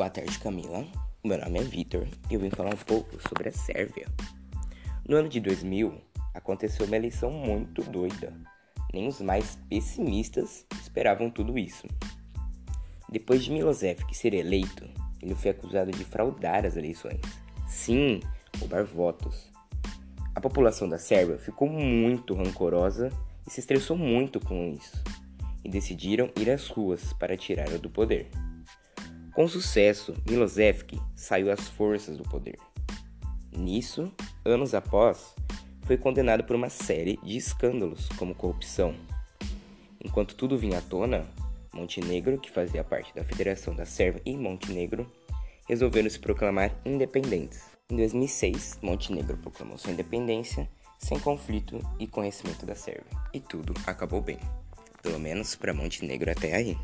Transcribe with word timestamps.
Boa 0.00 0.08
tarde, 0.08 0.38
Camila. 0.38 0.86
Meu 1.22 1.36
nome 1.36 1.58
é 1.58 1.62
Vitor 1.62 2.08
e 2.30 2.32
eu 2.34 2.40
vim 2.40 2.48
falar 2.48 2.72
um 2.72 2.84
pouco 2.86 3.20
sobre 3.28 3.50
a 3.50 3.52
Sérvia. 3.52 4.06
No 5.06 5.18
ano 5.18 5.28
de 5.28 5.38
2000, 5.40 5.92
aconteceu 6.32 6.86
uma 6.86 6.96
eleição 6.96 7.30
muito 7.30 7.82
doida. 7.82 8.32
Nem 8.94 9.06
os 9.06 9.20
mais 9.20 9.58
pessimistas 9.68 10.64
esperavam 10.80 11.28
tudo 11.28 11.58
isso. 11.58 11.86
Depois 13.10 13.44
de 13.44 13.52
Milosevic 13.52 14.16
ser 14.16 14.32
eleito, 14.32 14.88
ele 15.20 15.34
foi 15.34 15.50
acusado 15.50 15.90
de 15.90 16.02
fraudar 16.02 16.64
as 16.64 16.78
eleições. 16.78 17.20
Sim, 17.68 18.20
roubar 18.58 18.86
votos. 18.86 19.52
A 20.34 20.40
população 20.40 20.88
da 20.88 20.96
Sérvia 20.96 21.36
ficou 21.36 21.68
muito 21.68 22.32
rancorosa 22.32 23.12
e 23.46 23.50
se 23.50 23.60
estressou 23.60 23.98
muito 23.98 24.40
com 24.40 24.72
isso, 24.72 24.96
e 25.62 25.68
decidiram 25.68 26.30
ir 26.40 26.48
às 26.48 26.68
ruas 26.68 27.12
para 27.12 27.36
tirá-lo 27.36 27.78
do 27.78 27.90
poder. 27.90 28.30
Com 29.32 29.46
sucesso, 29.46 30.14
Milosevic 30.28 31.00
saiu 31.14 31.52
às 31.52 31.68
forças 31.68 32.16
do 32.16 32.24
poder. 32.24 32.58
Nisso, 33.52 34.12
anos 34.44 34.74
após, 34.74 35.34
foi 35.82 35.96
condenado 35.96 36.44
por 36.44 36.56
uma 36.56 36.68
série 36.68 37.18
de 37.22 37.36
escândalos 37.36 38.08
como 38.10 38.34
corrupção. 38.34 38.94
Enquanto 40.04 40.34
tudo 40.34 40.58
vinha 40.58 40.78
à 40.78 40.82
tona, 40.82 41.26
Montenegro, 41.72 42.38
que 42.38 42.50
fazia 42.50 42.82
parte 42.82 43.14
da 43.14 43.24
Federação 43.24 43.74
da 43.74 43.84
Sérvia 43.84 44.20
e 44.24 44.36
Montenegro, 44.36 45.10
resolveram 45.68 46.10
se 46.10 46.18
proclamar 46.18 46.74
independentes. 46.84 47.62
Em 47.88 47.96
2006, 47.96 48.78
Montenegro 48.82 49.36
proclamou 49.36 49.78
sua 49.78 49.92
independência 49.92 50.68
sem 50.98 51.18
conflito 51.18 51.80
e 51.98 52.06
conhecimento 52.06 52.66
da 52.66 52.74
Sérvia. 52.74 53.04
E 53.32 53.40
tudo 53.40 53.74
acabou 53.86 54.20
bem. 54.20 54.38
Pelo 55.02 55.18
menos 55.18 55.54
para 55.54 55.72
Montenegro 55.72 56.30
até 56.30 56.54
aí. 56.54 56.76